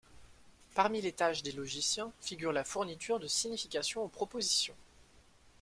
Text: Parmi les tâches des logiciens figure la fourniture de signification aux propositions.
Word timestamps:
Parmi 0.73 0.99
les 0.99 1.11
tâches 1.11 1.43
des 1.43 1.51
logiciens 1.51 2.11
figure 2.21 2.51
la 2.53 2.63
fourniture 2.63 3.19
de 3.19 3.27
signification 3.27 4.01
aux 4.03 4.07
propositions. 4.07 4.73